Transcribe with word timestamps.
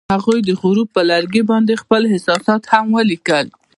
هغوی 0.13 0.39
د 0.43 0.49
غروب 0.61 0.87
پر 0.95 1.03
لرګي 1.11 1.43
باندې 1.51 1.81
خپل 1.83 2.01
احساسات 2.11 2.61
هم 2.71 2.87
لیکل. 3.11 3.45